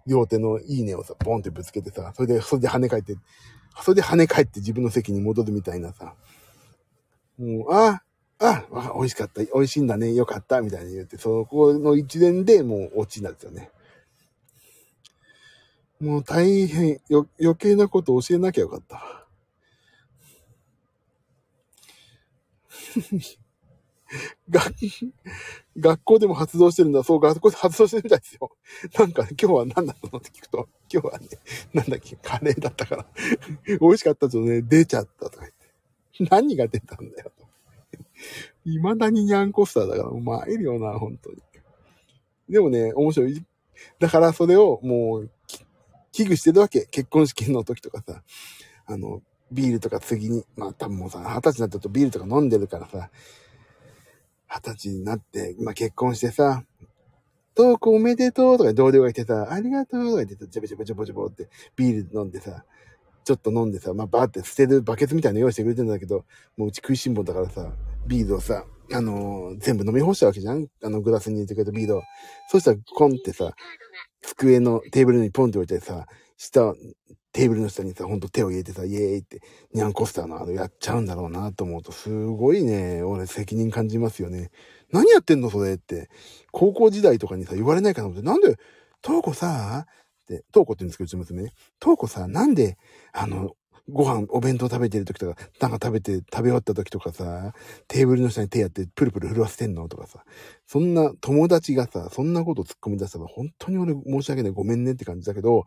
[0.08, 3.16] 両手のいいねをさ、ボンってぶつけてさ、それで、それで跳ね返って、
[3.82, 6.16] それで跳ね返って自分の席に戻るみたいなさ、
[7.38, 8.02] もう、あ
[8.40, 13.70] あ、あ、美味しかった、美味しいんだね、よかった、みたいに言って、そこの一連でもうオチなんですよね。
[16.00, 19.28] もう大変、よ、余計なこと教えなきゃよかった
[24.49, 24.73] 学
[25.78, 27.04] 学校でも発動してるんだ。
[27.04, 28.49] そう、学校で発動してるみたいですよ。
[28.97, 31.28] なんか、今日は何だったのって聞くと、今日はね、
[31.73, 33.06] なんだっけ、カレーだったから。
[33.80, 34.62] 美味しかったですよね。
[34.63, 36.36] 出ちゃったとか言って。
[36.36, 37.32] 何が出たんだよ。
[38.65, 41.38] 未だにニャンコスターだから、うまいよな、本当に。
[42.49, 43.45] でもね、面白い。
[43.99, 45.32] だからそれをもう、
[46.12, 46.86] 危惧してるわけ。
[46.88, 48.23] 結婚式の時とかさ、
[48.86, 49.21] あの、
[49.52, 53.10] ビールとか次に、まあ多分もうさ、二十歳になったとビールとか飲んでるからさ、
[54.50, 56.64] 二十歳になって、まあ結婚してさ、
[57.56, 62.64] トークおめでとうとか同僚がいてさ、ありがとうとか言ってさ、ジャブジャブジャブジャブってビール飲んでさ、
[63.26, 66.26] ちょっと飲んでさ、まあバーって捨てるバケツみたいなの用意してくれてるんだけど、
[66.58, 67.72] もううち食いしん坊だからさ、
[68.08, 72.02] ビールをさ、あのー全部飲み干したわけじゃんあのグラスに入れてくれたビールを。
[72.50, 73.54] そしたらコンってさ、
[74.22, 76.08] 机のテーブルにポンって置いてさ、
[76.38, 76.74] 下、
[77.32, 79.42] テーブルの下にさ、ほんと手を入れてさ、イエーイって、
[79.74, 84.50] ニャンコスターのあの、やっちゃうんだろうなと思うと、すごいね、俺責任感じますよね。
[84.92, 86.10] 何やってんのそれって。
[86.52, 88.58] 高校時代とかにさ、言われないかなと思って、なんで、
[89.02, 91.54] トーコさ、って、トーコって言うんですけど、うちの娘ね。
[91.80, 92.78] トーコさ、なんで、
[93.13, 93.56] あの、
[93.91, 97.54] ご飯、お弁当食べてる時とか、なんか食べて、食べ終わった時とかさ、
[97.88, 100.23] テーブルの下に手やってプルプル震わせてんのとかさ、
[100.65, 105.65] そんな友達がさ、そんなこと突っ込み出したら、本当に俺申し訳ない、ごめんねって感じだけど、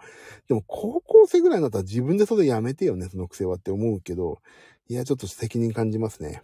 [0.49, 4.39] でも高校生ぐらいになったら自分でそれやめてよね、その癖はって思うけど、
[4.89, 6.43] いや、ちょっと責任感じますね。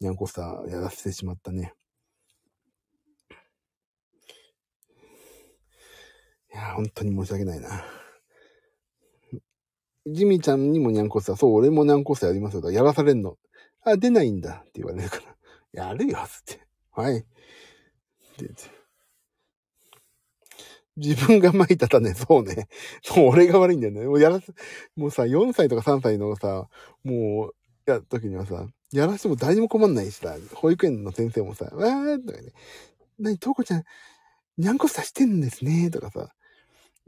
[0.00, 1.72] にゃんこさ、やらせてしまったね。
[6.52, 7.97] いや、本当に申し訳ないな。
[10.12, 12.60] ジミーちゃんにもニャンコスター、そう、俺もニャンコスターやりますよ。
[12.60, 13.36] だやらされんの。
[13.84, 15.20] あ、出ないんだって言われるか
[15.72, 15.84] ら。
[15.88, 16.66] やるよ、つって。
[16.92, 17.18] はい。
[17.18, 17.26] って
[18.38, 18.78] 言って
[20.96, 22.68] 自分が巻いた種、そうね。
[23.02, 24.04] そう、俺が悪いんだよね。
[24.04, 24.52] もうやらす、
[24.96, 26.68] もうさ、4歳とか3歳のさ、
[27.04, 32.52] もう、や、時にはさ、やらしても誰にも困んないしさ、保育園の先生もさ、わーとかね、
[33.18, 33.84] なに、とうこちゃん、
[34.56, 36.34] にゃんこスタしてんですね、とかさ、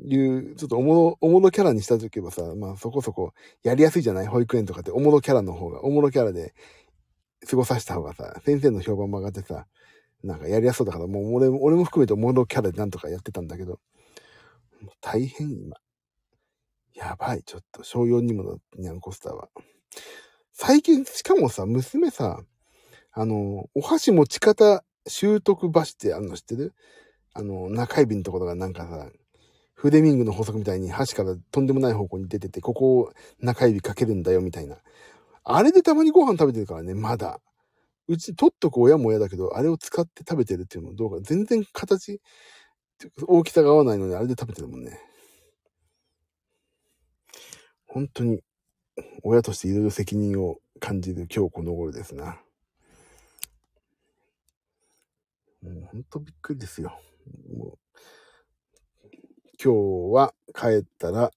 [0.04, 3.32] いう、ちょっとおもろ、おもろキャラにしたとけばさ、まあそこそこ
[3.62, 4.26] やりやすいじゃない？
[4.26, 6.54] 保育園とかっておもろキャラの方が、おもろキャラで
[7.48, 9.66] 過ごさせた方がさ、先生の評判も上がってさ、
[10.22, 13.80] なんかやりやすそうだから、もう俺も、俺も含めておもろキャラでなんとかやってたんだけど、
[15.00, 15.76] 大変今。
[16.94, 19.48] やばい、ちょっと、小4にもなってニャンコスターは。
[20.52, 22.42] 最近、しかもさ、娘さ、
[23.12, 26.74] あの、お箸持ち方習得箸ってあるの知ってる？
[27.32, 29.10] あの、中指のところがなんかさ、
[29.80, 34.76] フレミングの法則みたいに箸からとんでもない方向に出てて、ここを中指かけるんだよみたいな。
[35.42, 37.40] あれでたまにご飯食べてるからね、まだ。
[38.06, 42.20] うち取っとく親も親だけど、あれを使って食べてるっていうのどうか、全然形、
[43.26, 45.00] 大きさが合わないのにあれで食べてるもんね。
[47.86, 48.42] 本当に、
[49.22, 52.38] 親としていろいろ責任を感じる今日この頃ですな。
[55.62, 57.00] もう本当びっくりですよ。
[57.56, 57.78] もう
[59.62, 61.30] 今日は帰ったら、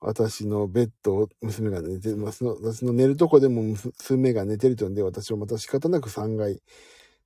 [0.00, 2.54] 私のベッドを娘が寝てますの。
[2.54, 6.62] 私の寝るとこでも娘が寝てるとんで、私はまた仕方なく3階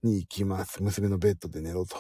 [0.03, 0.83] に行きます。
[0.83, 1.97] 娘のベッドで寝ろと。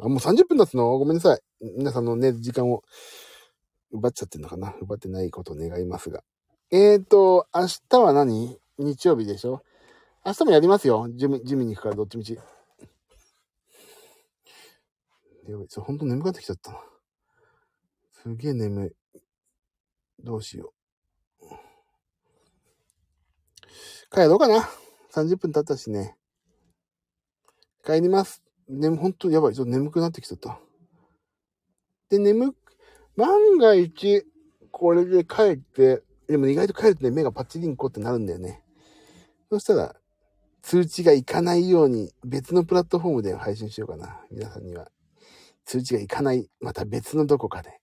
[0.00, 0.98] あ、もう30分経つの？
[0.98, 1.40] ごめんなさい。
[1.76, 2.82] 皆さんの寝る時間を
[3.92, 4.74] 奪っちゃってんのかな？
[4.80, 6.22] 奪ってないことを願いますが。
[6.70, 8.58] えーと、明日は何？
[8.78, 9.62] 日曜日でしょ？
[10.24, 11.08] 明日もやりますよ。
[11.14, 12.38] ジム、ジムに行くからどっちみち。
[15.48, 16.78] やばい、ちょ、ほんと眠くなってきちゃったな。
[18.12, 18.90] すげえ眠い。
[20.22, 20.72] どうしよ
[21.40, 21.46] う。
[24.10, 24.68] 帰ろうかな。
[25.12, 26.16] 30分経ったしね。
[27.84, 28.42] 帰ります。
[28.68, 29.54] ね、ほんとやばい。
[29.54, 30.58] ちょっと眠くなってきちゃった。
[32.08, 32.56] で、眠く、
[33.16, 34.26] 万が一、
[34.72, 38.64] これで帰って、でも意外と帰るとね、目がパッチリンコってなるんだよね。
[39.50, 39.96] そしたら、
[40.62, 44.20] 通知がいかないように別のプラットフォームで配信しようかな。
[44.32, 44.90] 皆さんには。
[45.66, 47.80] 通知がいかない、また別のどこかで。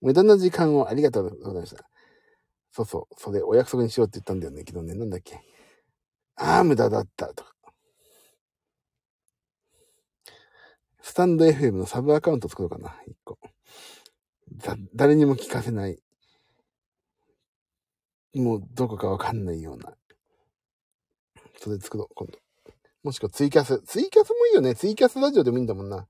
[0.00, 1.88] 無駄な時間をありがとうございました。
[2.70, 4.94] そうそう、それお約束にしようって言ったんだよね、昨日ね。
[4.94, 5.42] なんだっけ。
[6.36, 7.54] ああ、無駄だったとか。
[11.00, 13.38] スタンド FM のサブアカウント作ろうかな、一個。
[14.94, 15.98] 誰にも聞かせない。
[18.34, 19.96] もうどこかわかんないような。
[21.58, 22.45] それ作ろう、今度。
[23.06, 23.80] もしくはツイキャス。
[23.82, 24.74] ツイキャスもいいよね。
[24.74, 26.08] ツイキャスラジオでもいいんだもんな。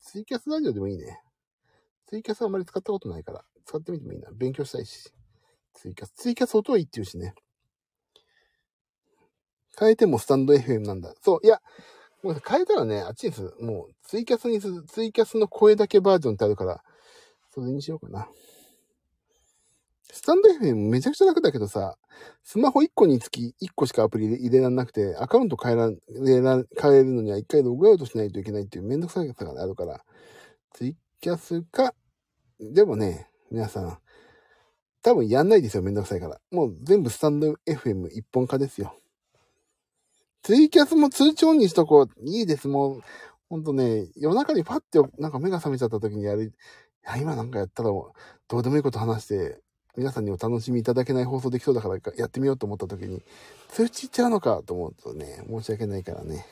[0.00, 1.20] ツイキャスラジオでもいいね。
[2.06, 4.30] ツイキャスはあまり使ったことないから、使ってみてもいいな。
[4.32, 5.12] 勉強したいし。
[5.74, 6.12] ツイキャス。
[6.12, 7.34] ツイキャス音はいいって言うしね。
[9.78, 11.12] 変えてもスタンド FM なんだ。
[11.20, 11.60] そう、いや、
[12.22, 13.54] もう変えたらね、あっちにする。
[13.60, 14.84] もう、ツイキャスにする。
[14.84, 16.82] ツイキャスの声だけバージョンってあるから、
[17.50, 18.26] それにしようかな。
[20.12, 21.96] スタンド FM めちゃくちゃ楽だけどさ、
[22.42, 25.90] スマホ1個につき1個しかアプリ入れられなくて、アカウント変えら、
[26.80, 30.00] 変えるのには1回ログアウトしないといけないっていうめんどくささがあるから、
[30.72, 31.94] ツイキャスか、
[32.58, 33.98] でもね、皆さん、
[35.02, 36.40] 多分やんないですよ、めんどくさいから。
[36.50, 38.94] もう全部スタンド FM 一本化ですよ。
[40.42, 42.08] ツイキャスも通知音にしとこう。
[42.24, 43.00] いいです、もう。
[43.48, 46.44] ほんとね、夜中にパッてなんか目が覚めちゃった時にやる。
[46.44, 46.50] い
[47.04, 48.12] や、今なんかやったら、ど
[48.56, 49.60] うでもいいこと話して、
[49.96, 53.22] 皆さんにお楽しみいただけない放送できそうだからやってみようと思った時に、
[53.68, 56.46] 通知いっちゃうのかと思うとね、申し訳ないからね。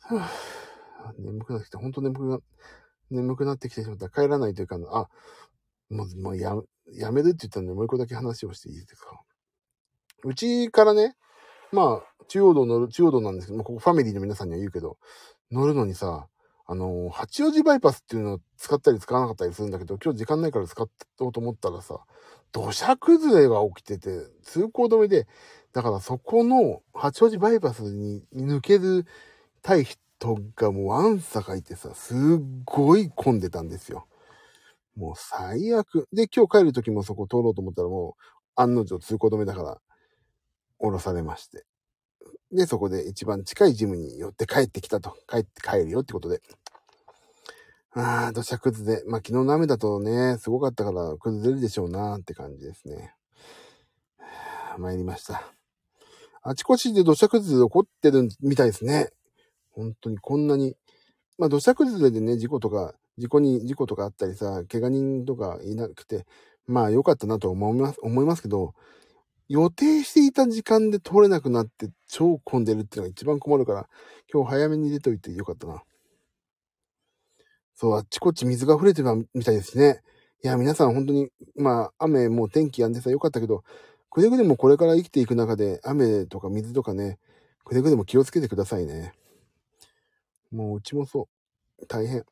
[0.00, 2.38] はぁ、眠くなってきて、ほんと眠くな、
[3.10, 5.08] 眠くなってきてしまった帰らないというか、あ、
[5.90, 6.54] もう、もうや、
[6.92, 9.20] やめるって言ったんで、もう一個だけ話をしていいですか。
[10.24, 11.16] うちからね、
[11.72, 14.98] まあ、中央道乗る、中央道なんですけど、もここファミリーの皆さんには言うけど、
[15.50, 16.28] 乗るのにさ、
[16.72, 20.82] あの、八王子バイパスっていうのを使ったり使わなかったりするんだけど、今日時間ないから使
[21.20, 22.00] おうと思ったらさ、
[22.50, 25.26] 土砂崩れが起きてて、通行止めで、
[25.74, 29.04] だからそこの八王子バイパスに抜ける
[29.60, 29.98] たい人
[30.56, 32.18] がもうワンサかいてさ、すっ
[32.64, 34.06] ごい混んでたんですよ。
[34.96, 36.08] もう最悪。
[36.14, 38.22] で、今日帰る時もそこ通ろうと思ったらもう
[38.56, 39.78] 案の定通行止めだから、
[40.78, 41.66] 降ろされまして。
[42.52, 45.16] で、そこで一番近いジムに寄って帰ってきたと。
[45.26, 46.42] 帰って帰るよってことで。
[47.94, 49.02] ああ、土砂崩れ。
[49.06, 53.14] まあ、昨日の雨だとね、すごかったから崩れるでしょうなって感じですね。
[54.78, 55.52] 参りました。
[56.42, 59.10] あちこちで土砂崩れ起こってるみたいですね。
[59.70, 60.76] 本当にこんなに。
[61.38, 66.26] まあ、土砂崩れでね、事故とか、事故に、事故とかあったりさ、怪我人とかいなくて、
[66.66, 68.74] まあ良かったなと思います、思いますけど、
[69.52, 73.86] 予定していた時間で通れなくなって超混んでるっていうのが一番困るから、
[74.32, 75.82] 今日早めに出といてよかったな。
[77.74, 80.00] そう、あっちこっち水が溢れてるみたいですね。
[80.42, 83.62] いや、皆さん本当に、まあ、雨、もう天気やんでさ、よかったけど、
[84.08, 87.18] くれぐれもこれから生きていく中で、雨とか水とかね、
[87.62, 89.12] くれぐれも気をつけてくださいね。
[90.50, 91.28] もううちもそ
[91.78, 91.86] う。
[91.86, 92.24] 大変。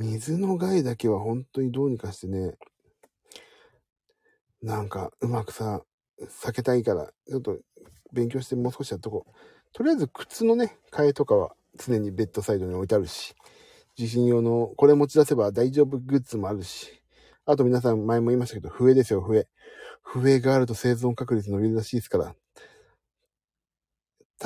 [0.00, 2.56] 水の害だけは本当にどうにかしてね、
[4.62, 5.82] なんかうまくさ、
[6.42, 7.58] 避けたいから、ちょっと
[8.12, 9.32] 勉強してもう少しやっとこう。
[9.72, 13.34] とりあえず靴のね、替えとかは常にベッドサイドに置いてあるし、
[13.96, 17.02] 地震用の、これ持ち出せば大丈夫グッズもあるし、
[17.46, 19.48] あと皆さん前も言いましたけど、笛ですよ、笛。
[20.02, 22.34] 笛があると生存確率伸びるらしいですから、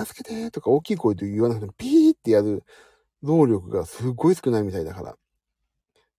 [0.05, 2.65] 助けてとか大きい声で言わなくても、ピーってやる
[3.23, 5.17] 労力がすっごい少ないみたいだから、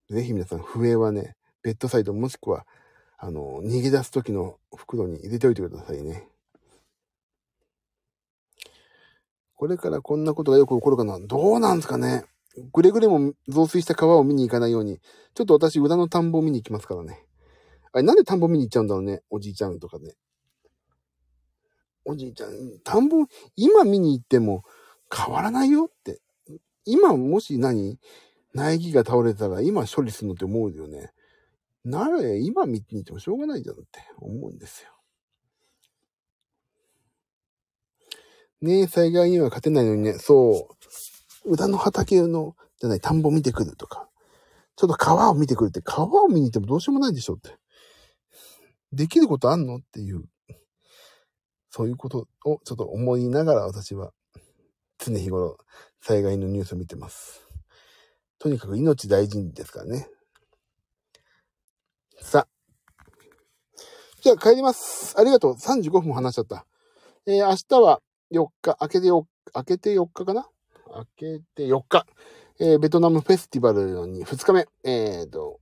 [0.10, 2.66] ぜひ皆さん笛はね、ベッドサイドもしくは、
[3.26, 6.28] あの、逃げ出す時の袋に入れておいてくださいね。
[9.56, 12.26] これからこんなことがよく起こるかなどうなんですかね
[12.72, 15.00] くれぐれも増水した川を見に行かないように、
[15.34, 17.26] ちょっと私、裏の田んぼを見に行きますからね。
[17.94, 19.24] あれ、なんで田んぼ見に行っちゃうんだろうね。
[19.32, 20.14] おじいちゃんとかね。
[22.06, 22.52] おじいちゃん、
[22.84, 24.64] 田んぼ、今見に行っても
[25.12, 26.22] 変わらないよって。
[26.86, 27.98] 今、もし何？
[28.54, 31.12] 苗木が倒れたら今処理するのって思うよね。
[31.86, 34.90] なれ、今見に行ってもしょうがないじゃんって思うんですよ。
[38.62, 40.76] ねえ、災害には勝てないのにね、そ
[41.46, 44.10] う、裏の畑の、じゃない、田んぼ見てくるとか、
[44.76, 47.56] ちょっと川を見てくるって、川を見に行ってもどうしようもないでしょって。
[48.92, 50.24] できることあんのっていう。
[51.70, 54.14] そういうことをちょっと思いながら私は
[54.98, 55.58] 常日頃
[56.02, 57.42] 災害のニュースを見てます。
[58.40, 60.08] とにかく命大事ですからね。
[62.22, 62.48] さあ。
[64.22, 65.16] じゃあ帰ります。
[65.20, 65.54] ありがとう。
[65.54, 66.66] 35分話しちゃった。
[67.28, 68.02] えー、明日は
[68.32, 70.50] 4日、明けて4日、明けて4日かな？
[70.88, 72.06] 明けて4日。
[72.60, 74.66] えー、ベトナムフェスティバルに2日目。
[74.84, 75.60] えーと、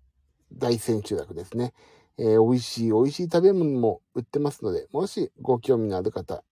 [0.54, 1.74] 大千秋楽ですね。
[2.18, 6.44] えー、美味しい美味しい食べ物も売ってますので、もしご興味のある方、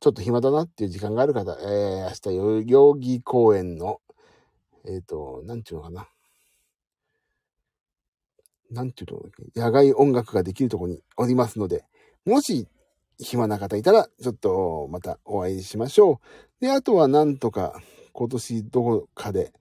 [0.00, 4.00] ちょっと暇だなっていう時間がある方、えー、明日、代々木公園の、
[4.84, 6.08] えっ、ー、と、なんていうのかな？
[8.76, 9.14] なんていう
[9.56, 11.84] の野外音楽ができるとこにおりますので、
[12.26, 12.68] もし
[13.18, 16.20] 暇な方いたら、ちょっとまたお会いしましょ
[16.60, 16.64] う。
[16.64, 17.80] で、あとはなんとか
[18.12, 19.52] 今年どこかで、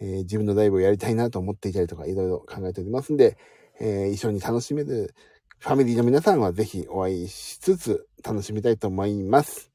[0.00, 3.36] えー、自分のライブをやりたいなと思っていたりとかいろいろ考えておりますんで、
[3.78, 5.14] えー、一緒に楽しめる
[5.58, 9.70] ファミリーの皆さんはぜひお会いしつつ楽しみたいと思います。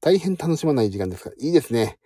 [0.00, 1.98] 大変楽しまない時間ですから、いいですね。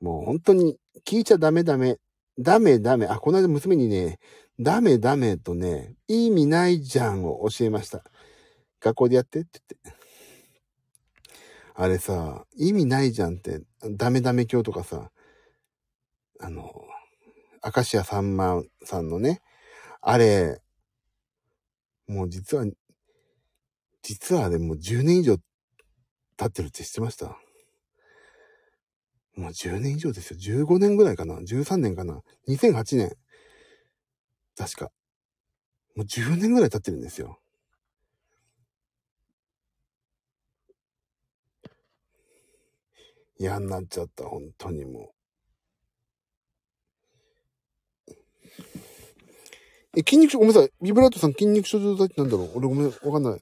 [0.00, 1.98] もう本当に聞いちゃダメダメ。
[2.38, 3.06] ダメダメ。
[3.06, 4.18] あ、この間娘にね、
[4.60, 8.02] ダメダメとね、意味ないじゃんを教えました。
[8.80, 10.04] 学校でやってって言って。
[11.74, 13.60] あれさ、意味ないじゃんって、
[13.96, 15.10] ダメダメ教とかさ、
[16.40, 16.72] あの、
[17.64, 19.40] 明石家さんまさんのね、
[20.02, 20.60] あれ、
[22.06, 22.66] もう実は、
[24.02, 25.38] 実はあれもう10年以上
[26.36, 27.43] 経ってるって知ってました？
[29.36, 30.38] もう10年以上ですよ。
[30.38, 33.16] 15年ぐらいかな ?13 年かな ?2008 年。
[34.56, 34.90] 確か。
[35.96, 37.38] もう10年ぐらい経ってるんですよ。
[43.38, 45.14] 嫌になっちゃった、本当にもう。
[49.96, 50.70] え、筋肉症、ごめんなさい。
[50.82, 53.40] ビブラートさん筋肉症状態ってなんだろう俺ごめん、わかんない。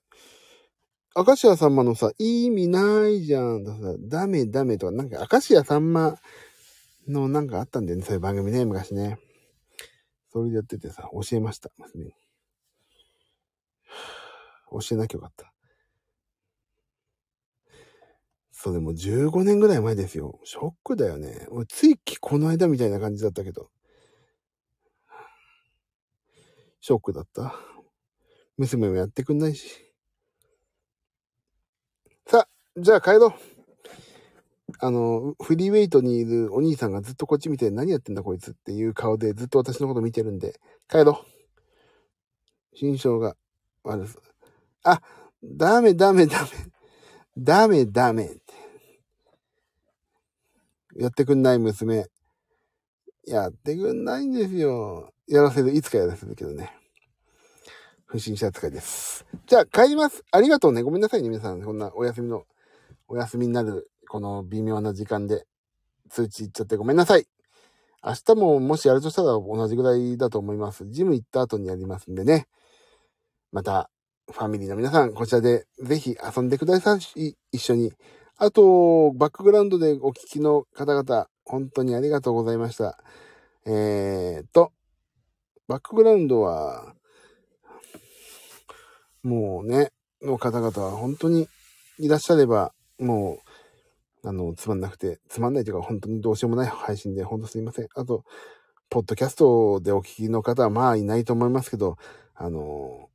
[1.15, 3.65] 明石家さんまのさ、意味ないじゃん。
[3.65, 6.17] だダメダメとか、なんか明石家さんま
[7.07, 8.05] のなんかあったんだよね。
[8.05, 9.19] そういう番組ね、昔ね。
[10.33, 11.71] それでやっててさ、教えました。
[11.77, 12.13] 娘に。
[14.71, 15.53] 教えなきゃよかった。
[18.53, 20.41] そうでも15年ぐらい前ですよ。
[20.45, 21.47] ショックだよね。
[21.51, 23.69] 俺ついきこの間みたいな感じだったけど。
[26.81, 27.55] ショックだった。
[28.57, 29.92] 娘もやってくんないし。
[32.77, 33.33] じゃあ帰ろう。
[34.79, 40.59] あの、フリーウェイトにいるお兄さんがずっとこっち見て何やってんだこいつっていう顔でずっと私のこと見てるんで、
[40.89, 41.23] 帰ろ
[42.73, 42.77] う。
[42.77, 43.37] 心象が
[43.85, 44.19] 悪す。
[44.85, 45.01] あ、
[45.45, 46.49] ダメダメダメ。
[47.37, 48.41] ダメダメって。
[50.97, 52.07] やってくんない娘。
[53.27, 55.13] やってくんないんですよ。
[55.29, 56.73] やらせる、いつかやらせるけどね。
[58.07, 59.25] 不審者扱いです。
[59.47, 60.23] じゃあ帰ります。
[60.31, 60.83] ありがとうね。
[60.83, 61.63] ごめんなさいね、皆さん。
[61.63, 62.45] こんなお休みの、
[63.13, 65.45] お休みになる、この微妙な時間で
[66.09, 67.27] 通知いっちゃってごめんなさい。
[68.03, 70.87] 明日ももしやるとしたら同じぐらいだと思います。
[70.89, 72.47] ジム行った後にやりますんでね。
[73.53, 73.91] また、
[74.31, 77.37] ファミリーの皆さん、こちらでぜひ遊んでください。
[77.53, 77.93] 一緒に。
[78.39, 82.99] あと、バックグラウンドでお聞きの方々、本当にありがとうございました。
[83.67, 84.73] えー、っと、
[85.69, 86.95] バックグラウンドは、
[89.23, 89.93] もうね、
[90.23, 91.47] の方々は本当に
[91.99, 93.39] いらっしゃれば、も
[94.25, 97.89] う、あの、つまんなくて、つまんないというか本当にどうしようもない配信で、本当すいません。
[97.95, 98.25] あと、
[98.89, 101.97] ポッドキャストでお聞きの方はまあいないと思いますけど、
[102.35, 103.09] あの、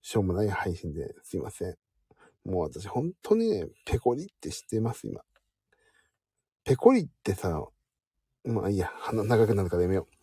[0.00, 1.76] しょうもない配信ですいません。
[2.44, 5.20] もう私本当にね、ペコリって知ってます、今。
[6.64, 7.64] ペコリってさ、
[8.44, 10.14] まあいいや、鼻長くなるからやめよう。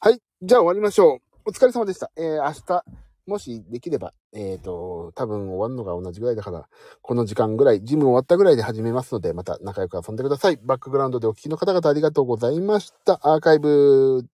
[0.00, 0.20] はい。
[0.42, 1.20] じゃあ終わりましょう。
[1.46, 2.10] お疲れ様でした。
[2.16, 2.84] えー、明日、
[3.26, 6.68] もしできれば、えっ、ー、と、多分終わるのが同じぐらいだから、
[7.00, 10.58] この時間ぐらい、ジム終わったぐらいで始めますので、また仲良く遊んでください。
[10.62, 13.20] バックグラウンドでお聞きの方々ありがとうございました。
[13.22, 14.26] アーカイブ、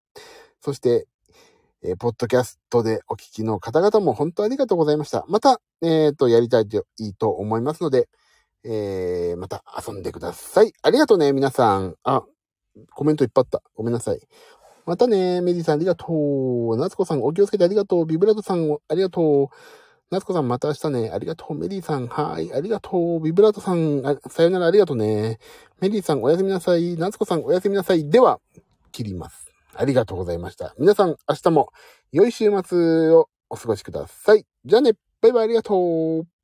[0.61, 1.07] そして、
[1.83, 5.25] えー、ポッドキャストでお聞きの方々も本当ありがとうございました。
[5.29, 8.09] また、えっ、ー、と、やりたいといいと思いますので、
[8.65, 10.73] えー、また遊んでください。
[10.83, 11.95] ありがとうね、皆さん。
[12.03, 12.25] あ、
[12.95, 13.63] コメントいっぱいあった。
[13.75, 14.21] ごめんなさい。
[14.91, 16.77] またね、メリーさんありがとう。
[16.77, 18.07] 夏子さんお気をつけてありがとう。
[18.07, 19.49] ビブラートさんありがとう。
[20.11, 21.11] 夏子さんまた明日ね。
[21.11, 21.55] ありがとう。
[21.55, 23.21] メリーさん、はい、ありがとう。
[23.21, 25.39] ビブラートさん、さよならありがとうね。
[25.81, 26.97] メリーさんおやすみなさい。
[26.97, 28.11] 夏子さんおやすみなさい。
[28.11, 28.41] では、
[28.91, 29.53] 切ります。
[29.77, 30.75] ありがとうございました。
[30.77, 31.69] 皆さん、明日も
[32.11, 34.45] 良い週末をお過ごしください。
[34.65, 36.40] じゃあね、バイバイありがとう。